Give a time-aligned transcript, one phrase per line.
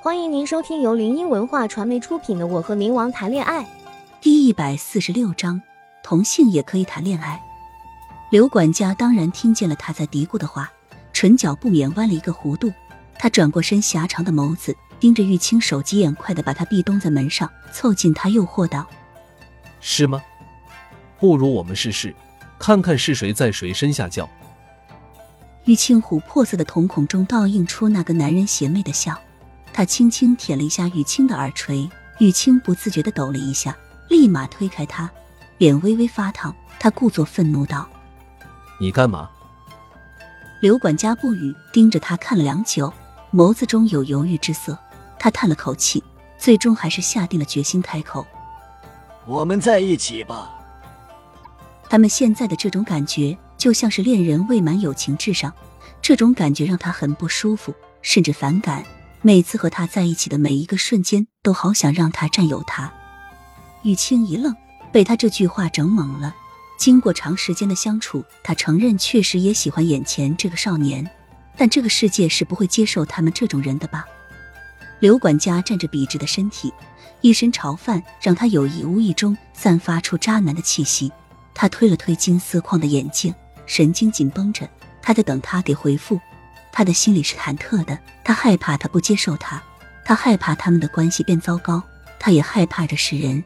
[0.00, 3.64] 欢迎您收听由林音文化传媒出品的《我和冥王谈恋爱》
[4.20, 5.60] 第一百四十六章：
[6.04, 7.42] 同性也可以谈恋爱。
[8.30, 10.70] 刘管家当然听见了他在嘀咕的话，
[11.12, 12.72] 唇角不免弯了一个弧度。
[13.18, 18.86] 他转过身，狭长的眸子盯着玉清，手疾眼快的把他壁咚在门上，凑近他诱惑道
[19.80, 20.22] ：“是吗？
[21.18, 22.14] 不如我们试试，
[22.56, 24.28] 看看是谁在谁身下叫。”
[25.66, 29.18] 玉清琥珀色的瞳孔中倒映出那个男人邪魅的笑，
[29.78, 31.88] 他轻轻舔了一下玉清的耳垂，
[32.18, 33.78] 玉清不自觉的抖了一下，
[34.08, 35.08] 立马推开他，
[35.58, 36.52] 脸微微发烫。
[36.80, 37.88] 他故作愤怒道
[38.80, 39.30] ：“你干嘛？”
[40.60, 42.92] 刘管家不语，盯着他看了良久。
[43.32, 44.76] 眸子中有犹豫之色，
[45.16, 46.02] 他叹了口气，
[46.36, 48.26] 最终还是下定了决心开口
[49.26, 50.58] ：“我们在一起吧。”
[51.88, 55.54] 他们现在的这种感觉，就像是恋人未满友情至上，
[56.02, 58.84] 这种感觉让他很不舒服，甚至反感。
[59.20, 62.92] 每次和他在一起的每一个瞬间，都好想让他占有他。
[63.82, 64.54] 玉清一愣，
[64.92, 66.34] 被他这句话整懵了。
[66.78, 71.08] 经过长时间的相处，他承认确实也喜欢眼前这个少年。
[71.56, 74.06] 但这个世界是不会接受他们这种人的吧？
[75.00, 76.72] 刘管家站着笔直的身体，
[77.20, 81.10] 一身潮范，让他有意无意中散发出渣男的气息。
[81.52, 83.34] 他推了推金丝框的眼镜，
[83.66, 84.68] 神经紧绷着，
[85.02, 86.20] 他在等他给回复。
[86.72, 89.62] 他的心里是忐忑的，他害怕他不接受他，
[90.04, 91.82] 他害怕他们的关系变糟糕，
[92.18, 93.42] 他也害怕这世人。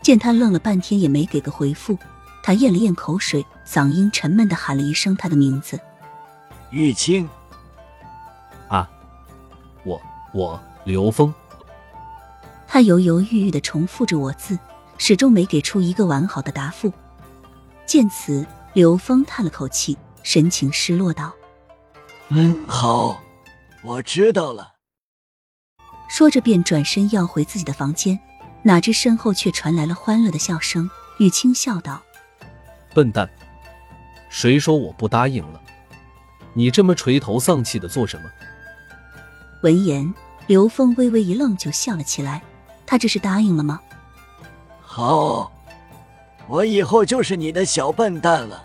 [0.00, 1.98] 见他愣了半天也没给个回复，
[2.42, 5.78] 他咽了咽口水，嗓音沉闷的喊了一声他的名字。
[6.70, 7.28] 玉清，
[8.68, 8.88] 啊，
[9.84, 10.00] 我
[10.32, 11.34] 我刘峰。
[12.66, 14.58] 他犹犹豫豫的重复着我字，
[14.98, 16.92] 始终没给出一个完好的答复。
[17.86, 21.32] 见此，刘峰叹了口气，神情失落道
[22.30, 23.22] ：“嗯，好，
[23.82, 24.74] 我知道了。”
[26.08, 28.18] 说着便转身要回自己的房间，
[28.62, 30.88] 哪知身后却传来了欢乐的笑声。
[31.18, 32.00] 玉清笑道
[32.94, 33.28] ：“笨蛋，
[34.28, 35.60] 谁说我不答应了？”
[36.54, 38.30] 你这么垂头丧气的做什么？
[39.62, 40.12] 闻言，
[40.46, 42.42] 刘峰微微一愣，就笑了起来。
[42.86, 43.80] 他这是答应了吗？
[44.80, 45.52] 好，
[46.46, 48.64] 我以后就是你的小笨蛋了。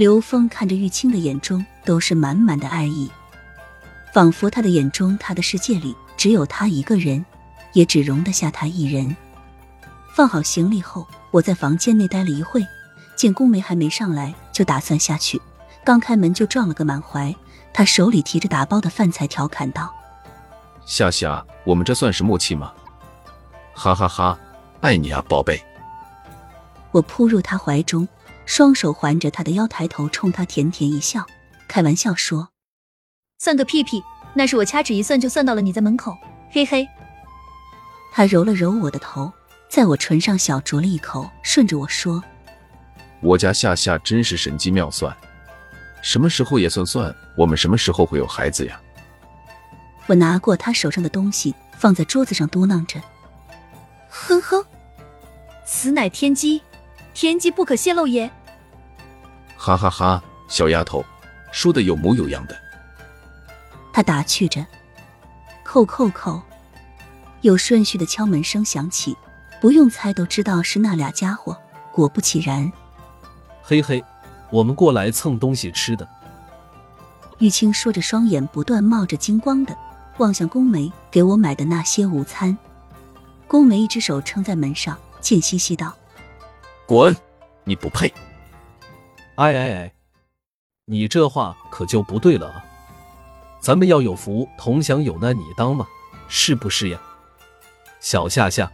[0.00, 3.10] 刘峰看着玉清的眼中都是满满的爱意，
[4.14, 7.22] 仿佛他的眼中，他的世界里只有他一个人，
[7.74, 9.14] 也只容得下他一人。
[10.14, 12.66] 放好行李后，我在房间内待了一会，
[13.14, 15.38] 见宫梅还没上来，就打算下去。
[15.84, 17.36] 刚开门就撞了个满怀，
[17.70, 19.94] 他手里提着打包的饭菜，调侃道
[20.86, 22.72] ：“夏夏，我们这算是默契吗？”
[23.76, 24.38] 哈哈哈，
[24.80, 25.62] 爱你啊，宝贝！
[26.92, 28.06] 我扑入他怀中，
[28.46, 31.24] 双手环着他的腰，抬头冲他甜甜一笑，
[31.68, 32.48] 开玩笑说
[33.38, 34.02] ：“算个屁屁，
[34.34, 36.16] 那是我掐指一算就算到了你在门口，
[36.50, 36.86] 嘿嘿。”
[38.12, 39.32] 他揉了揉我的头，
[39.68, 42.22] 在我唇上小啄了一口，顺着我说
[43.22, 45.16] ：“我家夏夏真是神机妙算。”
[46.02, 48.80] 什么时候也算算，我们什么时候会有孩子呀？
[50.06, 53.00] 我拿过他手上的东西，放在桌子上，嘟囔着
[54.10, 54.64] ：“哼哼，
[55.64, 56.60] 此乃天机，
[57.14, 58.30] 天机不可泄露也。”
[59.56, 61.04] 哈哈哈，小丫头，
[61.52, 62.56] 说的有模有样的。
[63.92, 64.64] 他打趣着
[65.64, 66.40] ：“叩叩叩！”
[67.42, 69.16] 有顺序的敲门声响起，
[69.60, 71.56] 不用猜都知道是那俩家伙。
[71.92, 72.70] 果不其然，
[73.62, 74.02] 嘿嘿。
[74.50, 76.08] 我们过来蹭东西吃的。
[77.38, 79.76] 玉清说着，双眼不断冒着金光的
[80.18, 82.58] 望向宫梅给我买的那些午餐。
[83.46, 85.94] 宫梅一只手撑在门上，贱兮兮道
[86.90, 87.16] ：“滚，
[87.62, 88.12] 你不配！”
[89.38, 89.92] 哎哎哎，
[90.86, 92.64] 你这话可就不对了啊！
[93.60, 95.86] 咱们要有福同享有难，你当吗？
[96.26, 97.00] 是不是呀，
[98.00, 98.68] 小夏夏？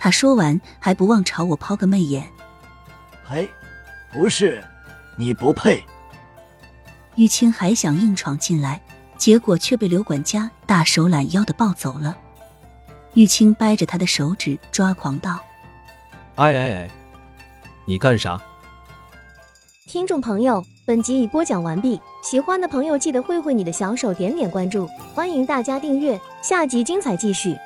[0.00, 2.28] 他说完，还不忘朝我抛个媚眼。
[3.24, 3.48] 嘿。
[4.12, 4.60] 不是，
[5.16, 5.84] 你不配。
[7.14, 8.82] 玉清还想硬闯进来，
[9.16, 12.18] 结果却被刘管家大手揽腰的抱走了。
[13.14, 15.38] 玉清掰着他的手指抓狂道
[16.36, 16.90] ：“哎哎哎，
[17.84, 18.40] 你干啥？”
[19.86, 27.56] 听众朋友，本集已播讲完毕，喜欢的朋友记得挥挥你的小手，点点关注，欢迎大家订阅，下集精彩继续。